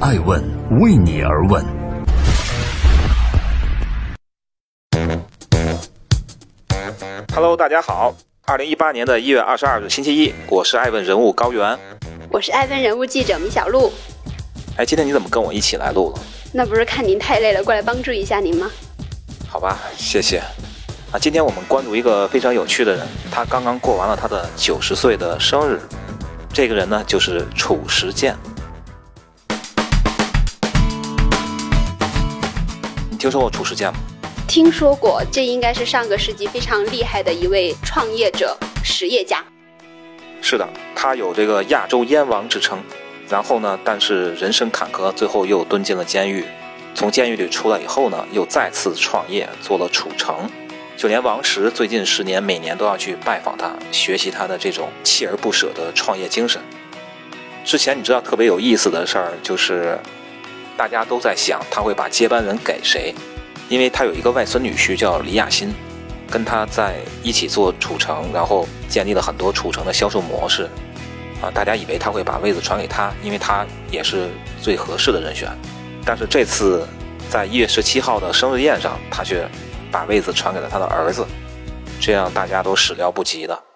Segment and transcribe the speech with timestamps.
[0.00, 0.40] 爱问
[0.80, 1.64] 为你而问。
[7.34, 8.14] Hello，大家好。
[8.46, 11.76] 二零一八年的一月二十二日星期一，我是爱问人物高原。
[12.30, 13.92] 我是爱问人物记者米小璐。
[14.76, 16.20] 哎，今天你怎么跟我一起来录了？
[16.52, 18.70] 那不是看您太累了，过来帮助一下您吗？
[19.48, 20.38] 好吧，谢谢。
[21.10, 25.80] 啊，今天我们关注一个非常有趣的人，他刚刚过完了他的九十岁的生日。
[26.52, 28.36] 这个人呢，就是褚时健。
[33.18, 33.98] 你听说过褚时健吗？
[34.46, 39.44] 听说过，这应该是上个世纪非常厉害的一位创业者、实业家。
[40.40, 42.78] 是的，他有这个亚洲燕王之称。
[43.28, 46.44] 然后呢，但是人生坎坷，最后又蹲进了监狱。
[46.94, 50.48] 从监狱里出来以后呢，又再次创业，做了褚橙。
[50.96, 56.62] 就连王石最近十年，每年都要去拜访他，学习他的这种锲而不舍的创业精神。
[57.64, 59.98] 之前你知道特别有意思的事儿，就是
[60.78, 63.12] 大家都在想他会把接班人给谁。
[63.68, 65.74] 因为他有一个外孙女婿叫李亚新，
[66.30, 70.66] 跟他在一起做褚橙，然后建立了很多褚橙的销售模式，
[71.42, 74.30] 啊，大家以为他会把位子传给他，因为他也是
[74.62, 75.50] 最合适的人选。
[76.02, 76.88] 但是这次
[77.28, 79.46] 在一月十七号的生日宴上，他却
[79.92, 81.26] 把位子传给了他的儿子，
[82.00, 83.67] 这样大家都始料不及的。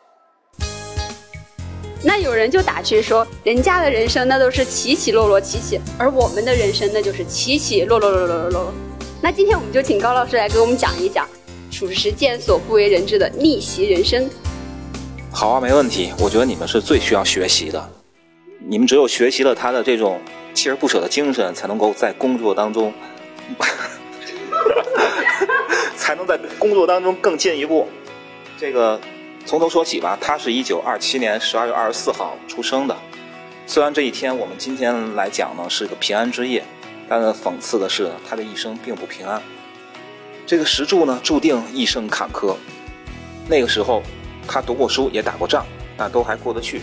[2.05, 8.75] 那有人就打趣说，人家的人生那都是起起落落起起，而我们的人生那就是起起落落落落落落。
[9.21, 11.29] 那今天我们就请高老师来给我们讲一讲
[11.71, 14.29] 褚时健所不为人知的逆袭人生。
[15.31, 16.13] 好啊，没问题。
[16.19, 17.91] 我觉得你们是最需要学习的，
[18.67, 20.21] 你们只有学习了他的这种
[20.55, 22.93] 锲而不舍的精神，才能够在工作当中，
[25.97, 27.87] 才能在工作当中更进一步。
[28.59, 29.01] 这个
[29.45, 30.19] 从头说起吧。
[30.21, 32.97] 他是一九二七年十二月二十四号出生的，
[33.67, 36.65] 虽然这一天我们今天来讲呢是个平安之夜。
[37.09, 39.43] 但是讽刺的是，他的一生并不平安。
[40.47, 42.55] 这个石柱呢，注定一生坎坷。
[43.49, 44.03] 那个时候，
[44.49, 46.81] 他读过书，也打过仗，但都还过得去。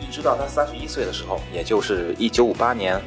[0.00, 3.00] 一直到他三十一岁的时候，也就是一九五八年，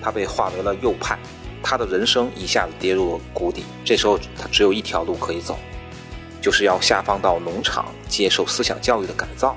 [0.00, 1.18] 他被划为了右派，
[1.60, 3.64] 他的人生一下子跌入了谷底。
[3.84, 5.58] 这时候，他只有一条路可以走，
[6.44, 9.56] 就是要下放到农场接受思想教育的改造。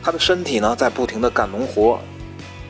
[0.00, 1.98] 他的身体呢，在不停的干农活，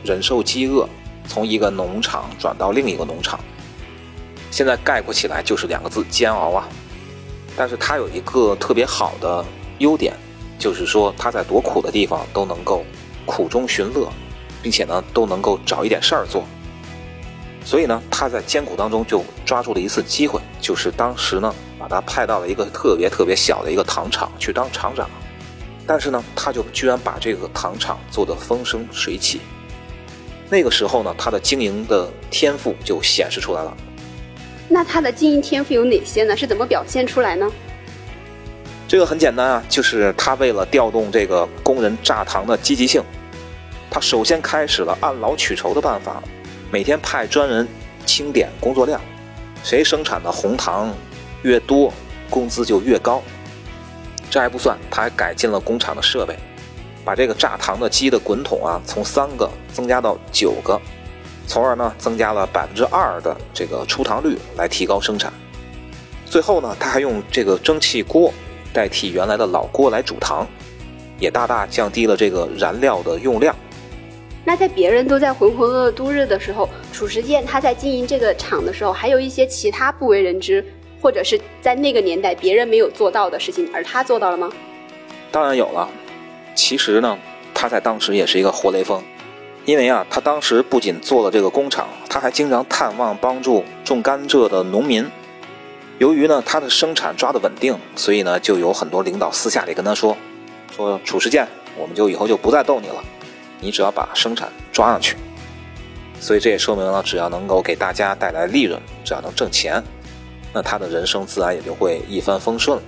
[0.03, 0.89] 忍受饥饿。
[1.29, 3.39] 从一个农场转到另一个农场，
[4.51, 6.67] 现在概括起来就是两个字：煎熬啊。
[7.55, 9.45] 但是他有一个特别好的
[9.81, 10.15] 优点，
[10.59, 12.83] 就是说他在多苦的地方都能够
[13.27, 14.09] 苦中寻乐，
[14.63, 16.43] 并且呢都能够找一点事儿做。
[17.67, 21.55] 所以呢，他在艰苦当中就抓住了一次机会，就是当时呢
[21.91, 25.11] 他派到了一个特别特别小的一个糖厂去当厂长，
[25.87, 29.41] 但是呢他就居然把这个糖厂做得风生水起。
[30.49, 33.77] 那个时候呢，他的经营的天赋就显示出来了。
[34.69, 36.37] 那他的经营天赋有哪些呢？
[36.37, 37.51] 是怎么表现出来呢？
[38.87, 43.03] 这个很简单啊，就是他为了调动这个工人榨糖的积极性，
[43.89, 46.22] 他首先开始了按劳取酬的办法，
[46.71, 47.67] 每天派专人
[48.05, 49.01] 清点工作量，
[49.62, 50.93] 谁生产的红糖
[51.43, 51.93] 越多，
[52.28, 53.23] 工资就越高。
[54.31, 56.37] 这还不算，他还改进了工厂的设备。
[57.05, 60.78] 把这个榨糖的机的滚筒啊，从三个增加到九个，
[61.47, 65.33] 从而呢增加了百分之二的这个出糖率，来提高生产。
[66.27, 68.33] 最后呢，他还用这个蒸汽锅
[68.72, 70.47] 代替原来的老锅来煮糖，
[71.19, 73.57] 也大大降低了这个燃料的用量。
[74.45, 80.65] 那在别人都在浑浑噩噩度日的时候，褚时健他在经营这个厂的时候，还有一些其他不为人知，
[81.00, 84.50] 或者是在那个年代别人没有做到的事情，而他做到了吗？
[85.33, 85.88] 当然有了。
[86.55, 87.19] 其实呢，
[87.55, 89.03] 他在当时也是一个活雷锋，
[89.65, 95.09] 因为啊，他当时不仅做了这个工厂，他还经常探望帮助种甘蔗的农民。
[95.99, 100.16] 由于呢，他的生产抓得稳定，所以呢，就有很多领导私下里跟他说
[100.75, 101.47] ：“说褚时健，
[101.77, 103.05] 我们就以后就不再逗你了，
[103.60, 105.16] 你只要把生产抓上去。”
[106.19, 109.83] 所以这也说明了，只要能够给大家带来利润，只要能挣钱，
[110.53, 112.83] 那他的人生自然也就会一帆风顺了。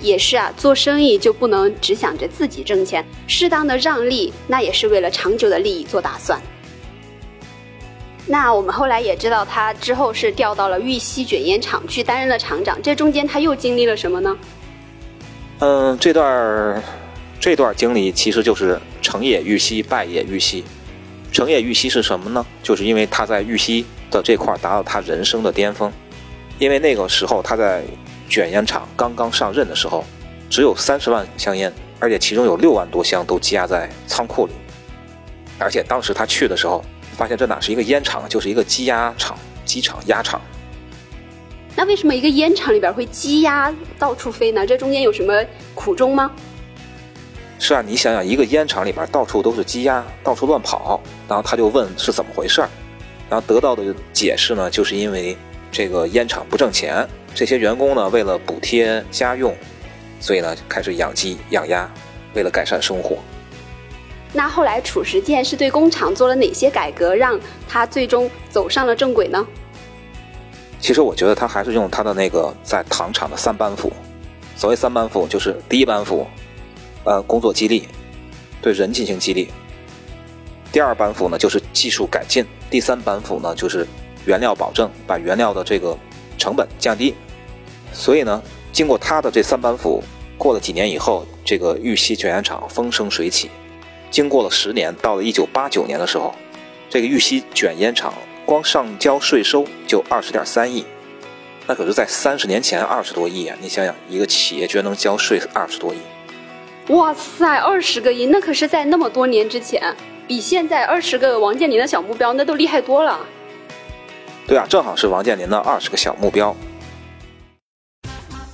[0.00, 6.40] 也是啊，做生意就不能只想着自己挣钱，适当的让利，那也是为了长久的利益做打算。
[8.26, 14.36] 那我们后来也知道，他之后是调到了玉溪卷烟厂去担任了厂长，这中间他又经历了什么呢？
[15.60, 16.82] 嗯，这段
[17.40, 20.62] 这段经历其实就是成也玉溪，败也玉溪。
[21.32, 22.44] 成也玉溪是什么呢？
[22.62, 25.90] 就是因为他在玉溪的这块达到他人生的巅峰，
[26.58, 27.82] 因为那个时候他在。
[28.28, 30.04] 卷烟厂刚刚上任的时候，
[30.50, 34.52] 只有三十万箱烟，而且其中有六万多箱都积压在仓库里。
[35.60, 36.84] 而且当时他去的时候，
[37.16, 40.40] 发现这哪是一个烟厂，就是一个鸡鸭厂、鸡场、鸭厂。
[41.76, 44.66] 那为什么一个烟厂里边会鸡鸭到处飞呢？
[44.66, 45.32] 这中间有什么
[45.76, 46.28] 苦衷吗？
[47.60, 52.68] 是啊，你想想，一个烟厂里边到处都是鸡鸭，到处乱跑，然后他就问是怎么回事儿，
[53.30, 55.36] 然后得到的解释呢，就是因为
[55.76, 59.54] 这个烟厂不挣钱，这些员工呢为了补贴家用，
[60.18, 61.86] 所以呢开始养鸡养鸭，
[62.32, 63.18] 为了改善生活。
[64.32, 67.38] 那后来褚时健是对工厂做了哪些改革，让
[67.68, 69.46] 他最终走上了正轨呢？
[70.80, 73.92] 其实我觉得他还是用他的那个在糖厂的三板斧。
[74.56, 76.26] 所谓三板斧，就是第一板斧，
[77.04, 77.86] 呃，工作激励，
[78.62, 79.46] 对人进行激励；
[80.72, 83.86] 第二板斧呢，就是技术改进；第三板斧呢，就是
[84.26, 85.96] 原料保证，把原料的这个
[86.36, 87.14] 成本降低。
[87.92, 88.42] 所以呢，
[88.72, 90.02] 经过他的这三板斧，
[90.36, 93.50] 过了几年以后，这个玉溪卷烟厂风生水起。
[94.10, 96.34] 经过了十年，到了一九八九年的时候，
[96.90, 98.12] 这个玉溪卷烟厂。
[98.44, 100.84] 光上交税收就二十点三亿，
[101.66, 103.56] 那可是在三十年前二十多亿啊！
[103.60, 105.96] 你想想，一个企业居然能交税二十多亿，
[106.92, 109.92] 哇塞，二十个亿，那可是在那么多年之前，
[110.28, 113.18] 比现在二十个王健林的小目标那都厉害多了。
[114.46, 116.54] 对啊，正好是王健林的二十个小目标。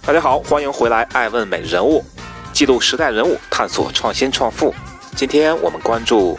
[0.07, 2.03] 大家好，欢迎回来，爱问美人物，
[2.51, 4.75] 记录时代人物，探索创新创富。
[5.15, 6.39] 今天我们关注。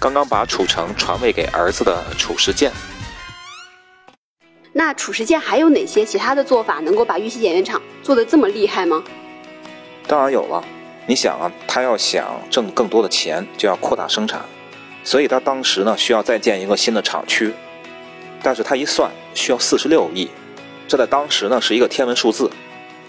[0.00, 2.72] 刚刚把褚橙传位给儿子的褚时健，
[4.72, 9.02] 那褚时健还有哪些其他的做法能够把玉溪检验厂做得这么厉害吗？
[10.06, 10.64] 当然有了，
[11.06, 14.40] 你想啊，他要想挣更多的钱，就要扩大生产，
[15.04, 17.52] 所以他当时呢需要再建一个新的厂区，
[18.42, 20.28] 但是他一算需要四十六亿，
[20.86, 22.50] 这在当时呢是一个天文数字，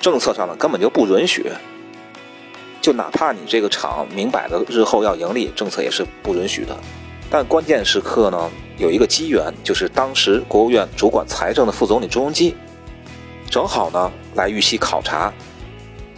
[0.02, 1.52] 政策上呢根本就不允许。
[2.82, 6.76] 就哪怕你这个厂明摆的日后要盈利，政策也是不允许的。
[7.30, 12.56] 但关键时刻呢，有一个机缘，就是当时国务院主管财政的副总理朱镕基，
[13.50, 15.32] 正好呢来玉溪考察，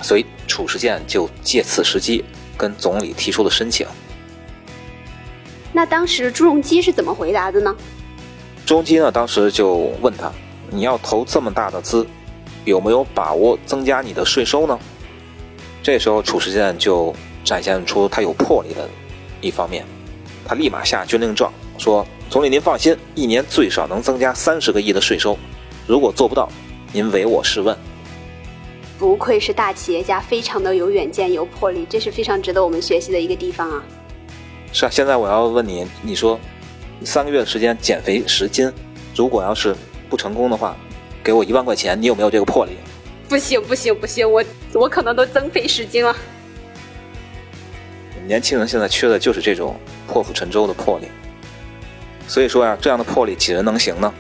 [0.02, 2.24] 所以褚时健就借此时机
[2.56, 3.86] 跟总理提出了申请。
[5.74, 7.76] 那当时朱镕基是怎么回答的呢？
[8.66, 10.32] 朱镕基呢当时就问他
[10.70, 12.06] ：“你要投这么大的资，
[12.66, 14.80] 有没有把握增加你的税收呢？”
[15.84, 17.14] 这时候，褚时健就
[17.44, 18.88] 展现出他有魄力的
[19.42, 19.84] 一方面，
[20.46, 25.38] 他立马下军令状说：“总理您放心，一年最少能增加三十个亿的税收，
[25.88, 26.48] 如果做不到，
[26.94, 27.76] 您唯我是问。”
[29.00, 33.84] 不愧是大企业家，非常的有远见、有魄力，这是非常值得我们学习的一个地方啊！
[34.72, 36.40] 是啊，现在我要问你，你说
[37.04, 38.72] 三个月的时间减肥十斤，
[39.16, 39.76] 如果要是
[40.10, 40.76] 不成功的话，
[41.24, 42.74] 给我一万块钱，你有没有这个魄力？
[43.28, 44.44] 不行不行不行，我
[44.74, 46.16] 我可能都增肥十斤了。
[48.28, 49.76] 年轻人现在缺的就是这种
[50.08, 51.08] 破釜沉舟的魄力。
[52.28, 54.14] 所以说呀，这样的魄力几人能行呢？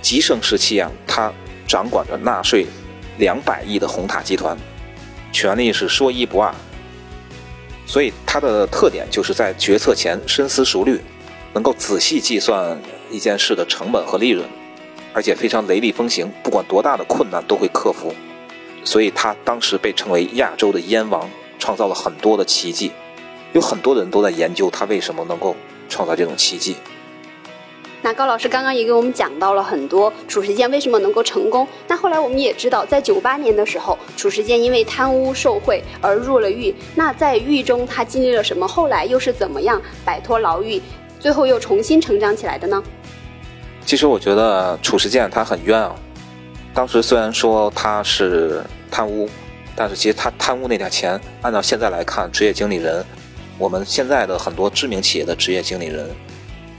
[0.00, 1.32] 极盛时期啊，他
[1.66, 2.66] 掌管着纳税
[3.18, 4.56] 两百亿的红塔集团，
[5.32, 6.54] 权力是说一不二。
[7.86, 11.00] 所以他的特点就是在决策前深思熟虑，
[11.52, 12.80] 能够仔细计算
[13.10, 14.46] 一件事的成本和利润。
[15.14, 18.14] 而且非常雷厉风行，不管多大的困难都会克服，
[18.84, 21.28] 所以他当时被称为亚洲的燕王，
[21.58, 22.92] 创造了很多的奇迹。
[23.52, 25.56] 有很多人都在研究他为什么能够
[25.88, 26.76] 创造这种奇迹。
[28.02, 31.66] 那高老师刚刚也给我们讲到了很多褚时健为什么能够成功。
[31.88, 36.72] 那后来我们也知道，在九八年的时候，褚时健因为贪污受贿而入了狱。
[36.94, 38.68] 那在狱中他经历了什么？
[38.68, 40.80] 后来又是怎么样摆脱牢狱，
[41.18, 42.82] 最后又重新成长起来的呢？
[43.84, 45.94] 其实我觉得褚时健他很冤啊。
[46.74, 49.28] 当时虽然说他是贪污，
[49.74, 53.04] 但是其实他贪污那点钱，按照现在来看，职业经理人，
[53.58, 56.08] 我们现在的很多知名企业的职业经理人，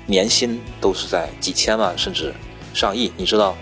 [0.05, 2.33] 年薪都是在几千万甚至
[2.73, 3.11] 上亿。
[3.17, 3.57] 你知道，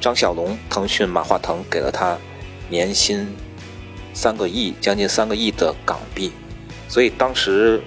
[0.00, 2.16] 张小龙、腾讯、马化腾给了他
[2.68, 3.26] 年薪
[4.12, 6.30] 三个亿，将近三个亿的港币，
[6.86, 7.80] 所以当时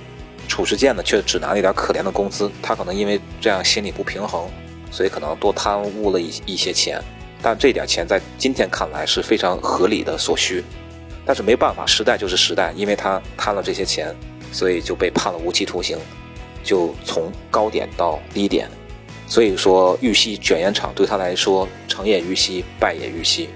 [0.53, 4.47] 褚时健呢却只拿了一点可怜的工资，他可能因为这样心里不平衡。
[4.91, 7.01] 所以可能多贪污了一一些钱，
[7.41, 10.63] 但这点钱在今天看来是非常合理的所需。
[11.25, 14.15] 但是没办法，时代就是时代，因为他贪了这些钱，
[14.51, 15.97] 所以就被判了无期徒刑，
[16.63, 18.69] 就从高点到低点。
[19.25, 23.49] 所以说，玉溪卷烟厂对他来说，成也玉溪，败也玉溪。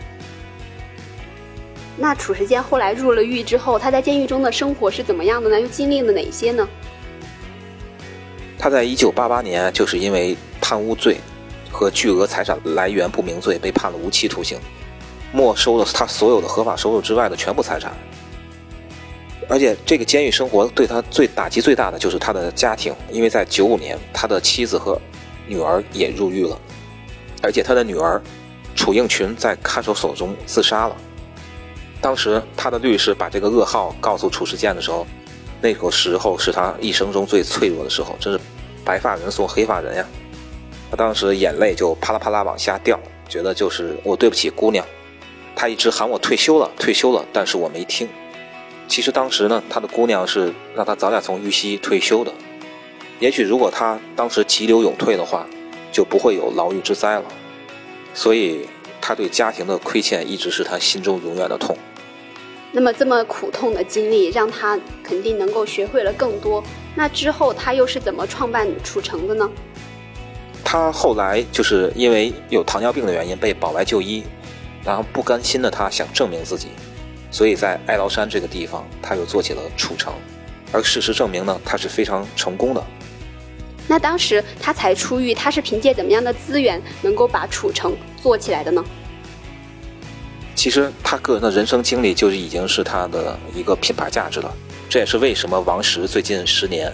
[1.99, 5.59] 那褚时健后来入了狱之后，他在监狱中的生活是怎么样的呢？
[5.59, 6.67] 又经历了哪些呢？
[8.67, 10.35] 他在一九八八年就是因为。
[10.59, 11.15] 贪污罪
[11.71, 14.59] 和巨额财产来源不明罪被判了无期徒刑，
[15.31, 17.93] 没收了他所有的合法收入之外的全部财产。
[19.47, 24.99] 而且这个监狱生活对他最打击最大的就是他的家庭，因为在九五年，他的妻子和
[25.47, 26.59] 女儿也入狱了，
[27.41, 28.21] 而且他的女儿
[28.75, 30.97] 楚应群在看守所中自杀了。
[32.01, 35.07] 当时他的律师把这个噩耗告诉褚时健的时候，
[35.61, 38.37] 那个时候是他一生中最脆弱的时候，真是
[38.87, 40.05] 白发人送黑发人呀。
[40.89, 44.85] 他当时眼泪就啪啦啪啦往下掉，觉得就是我对不起姑娘，
[45.53, 48.07] 他一直喊我退休了，退休了，但是我没听。
[48.87, 52.31] 其实当时呢，他的姑娘是让他早点从玉溪退休的。
[53.19, 55.45] 也许如果他当时急流勇退的话，
[55.91, 57.25] 就不会有牢狱之灾了。
[58.13, 58.65] 所以
[59.01, 61.77] 他对家庭的亏欠一直是他心中永远的痛。
[62.71, 66.63] 那么这么苦痛的经历，让他肯定能够学会了更多。
[66.97, 69.47] 那之后他又是怎么创办楚城的呢？
[70.63, 74.23] 他后来就是因为有糖尿病的原因被保外就医，
[74.83, 76.69] 然后不甘心的他想证明自己。
[77.29, 80.11] 所以在哀牢山这个地方，他又做起了楚城，
[80.71, 82.83] 而事实证明呢，他是非常成功的。
[83.87, 88.83] 那当时他才出狱，他是凭借怎么样的资源能够把楚城做起来的呢？
[90.55, 94.51] 其实他个人的人生经历就是已经是他的一个品牌价值了。
[94.89, 96.93] 这也是为什么王石最近十年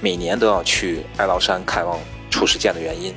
[0.00, 1.98] 每年都要去哀牢山看望
[2.30, 3.12] 褚时健的原因，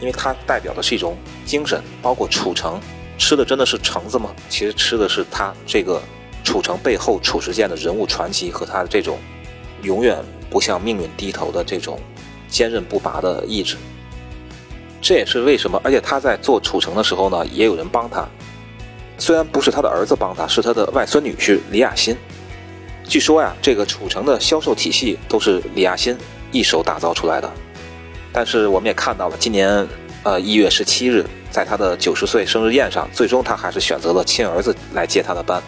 [0.00, 1.16] 因为他代表的是一种
[1.46, 2.78] 精神，包括褚橙。
[3.16, 4.34] 吃的真的是橙子吗？
[4.50, 6.02] 其实吃的是他这个
[6.42, 9.18] 褚橙背后褚时健的人物传奇和他的这种
[9.82, 10.18] 永远
[10.50, 11.98] 不向命运低头的这种
[12.48, 13.76] 坚韧不拔的意志。
[15.00, 18.28] 这也是为什么，而且他在做褚橙的时候呢，也有人帮他。
[19.16, 22.14] 虽然不是他的儿子帮他，是他的外孙女婿李亚新。
[23.06, 26.16] 据说呀，这个楚城的销售体系都是李亚新
[26.50, 27.50] 一手打造出来的。
[28.32, 29.86] 但是我们也看到了，今年
[30.22, 31.24] 呃一月十七日。
[31.54, 35.62] 在他的九十岁生日宴上，最终他还是选择了亲儿子来接他的班，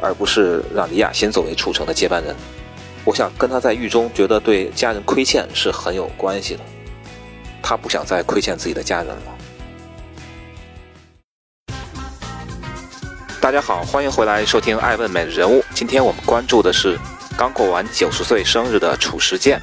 [0.00, 2.32] 而不是让李亚新作为楚城的接班人。
[3.04, 6.60] 我想跟他在狱中觉得对家人亏欠是很有关系的，
[7.60, 9.22] 他不想再亏欠自己的家人了。
[13.40, 16.98] 大家好，欢迎回来收听《爱问美人物》，今天我们关注的是
[17.36, 19.60] 刚过完九十岁生日的褚时健。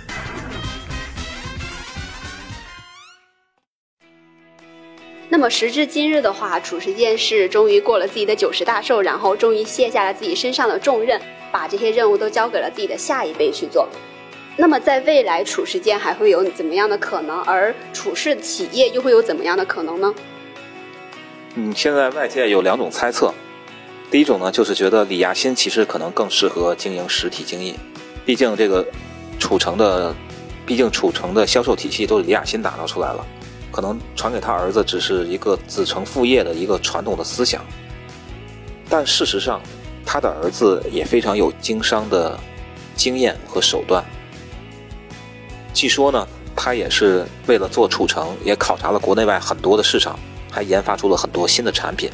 [5.28, 11.20] 那么时至今日的话，褚时健是终于过了自己的九十大寿，然后终于卸下了自己身上的重任，
[11.52, 13.90] 把这些任务都交给了自己的下一辈去做。
[14.56, 17.42] 那么在未来，褚时健还会有怎么样的可能？
[17.42, 20.14] 而褚氏企业又会有怎么样的可能呢？
[21.56, 23.34] 嗯，现在外界有两种猜测，
[24.14, 27.76] 第一种呢，就是觉得李亚新其实可能更适合经营实体经营，
[28.24, 28.86] 毕竟这个
[29.40, 30.14] 褚城的，
[30.68, 33.26] 毕竟褚城的销售体系都是李亚新打造出来了。
[33.72, 37.66] 可能传给他儿子只是一个子承父业的一个传统的思想，
[38.88, 39.60] 但事实上，
[40.06, 42.40] 他的儿子也非常有经商的
[42.96, 44.06] 经验和手段。
[45.74, 50.20] 据说呢，他也是为了做储城，也考察了国内外很多的市场，
[50.52, 52.12] 还研发出了很多新的产品，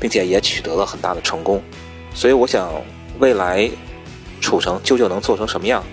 [0.00, 1.62] 并且也取得了很大的成功。
[2.14, 2.72] 所以，我想
[3.20, 3.70] 未来
[4.40, 5.84] 楚城究竟能做成什么样，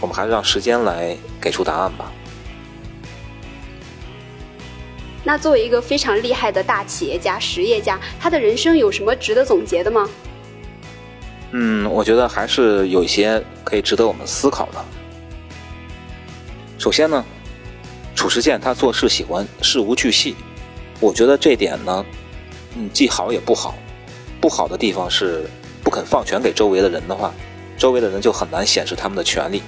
[0.00, 2.10] 我们还是让时间来给出答案吧。
[5.24, 10.08] 那作为一个非常厉害的大企业家、实业家，他的人生有什么值得总结的吗？
[11.52, 14.84] 嗯，我觉得还是有一些可以值得我们思考的。
[16.76, 17.24] 首先呢，
[18.16, 20.34] 褚时健他做事喜欢事无巨细，
[20.98, 22.04] 我觉得这点呢，
[22.76, 23.74] 嗯，既好也不好。
[24.40, 25.44] 不好的地方是
[25.84, 27.32] 不肯放权给周围的人的话，
[27.78, 29.62] 周围的人就很难显示他们的权利。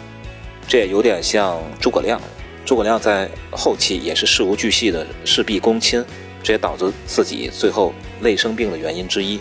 [0.67, 2.21] 这也有点像诸葛亮。
[2.65, 6.03] 诸葛亮在后期也是事无巨细的事必躬亲，
[6.43, 7.93] 这也导致自己最后
[8.23, 9.39] 累生病的原因之一。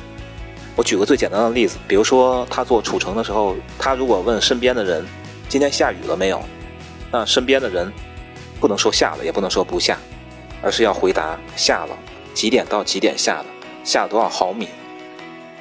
[0.75, 5.05] 我举个最简单的例子，比如说他做楚城的时候，他如果问身边的人
[5.48, 6.43] 今天下雨了没有，
[7.12, 7.91] 那身边的人
[8.60, 9.98] 不能说下了，也不能说不下，
[10.62, 11.98] 而是要回答下了，
[12.34, 13.46] 几点到几点下的，
[13.83, 14.67] 下了多少毫米。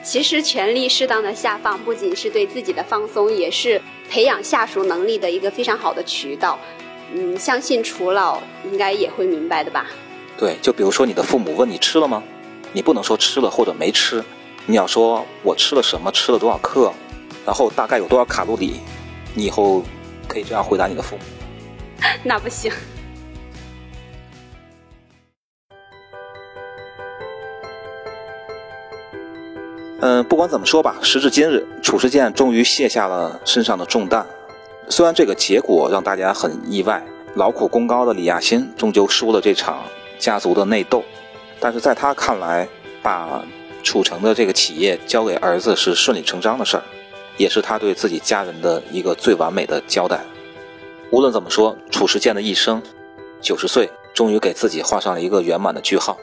[0.02, 6.58] 其实权力适当的下放，不仅是对自己的放松，也是培养下属能力的一个非常好的渠道。
[7.14, 9.86] 嗯，相信楚老应该也会明白的吧？
[10.36, 12.22] 对，就比如说你的父母问你吃了吗？
[12.72, 14.24] 你不能说吃了或者没吃，
[14.66, 16.92] 你要说我吃了什么，吃了多少克，
[17.44, 18.80] 然后大概有多少卡路里。
[19.34, 19.84] 你以后
[20.26, 21.22] 可以这样回答你的父母。
[22.24, 22.72] 那不行。
[30.02, 34.26] 嗯，不管怎么说吧，时至今日，褚时健终于卸下了身上的重担。
[34.88, 37.00] 虽然这个结果让大家很意外，
[37.36, 39.84] 劳苦功高的李亚新终究输了这场
[40.18, 41.04] 家族的内斗，
[41.60, 42.68] 但是在他看来，
[43.00, 43.44] 把
[43.84, 46.82] 楚城的这个企业交给儿子是顺理成章的事儿，
[47.36, 50.18] 也是他对自己家人的一个最完美的交代。
[51.12, 52.82] 无论怎么说，褚时健的一生，
[53.40, 56.18] 九十岁终于给自己画上了一个圆满的句号。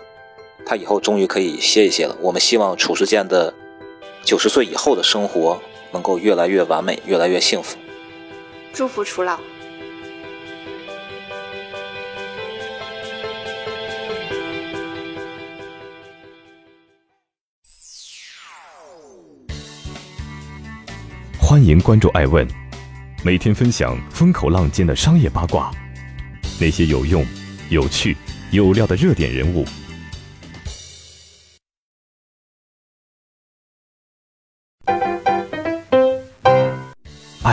[0.65, 2.13] 他以后终于可以歇一歇了。
[2.19, 3.51] 我们希望褚时健的
[4.23, 5.59] 九十岁以后的生活
[5.91, 7.77] 能够越来越完美，越来越幸福。
[8.71, 9.39] 祝福楚老。
[21.39, 22.47] 欢迎关注“爱问”，
[23.25, 25.71] 每天分享风口浪尖的商业八卦，
[26.61, 27.25] 那些有用、
[27.71, 28.15] 有趣、
[28.51, 29.65] 有料的热点人物。